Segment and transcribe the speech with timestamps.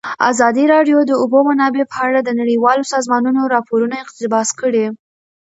[0.31, 4.85] ازادي راډیو د د اوبو منابع په اړه د نړیوالو سازمانونو راپورونه اقتباس کړي.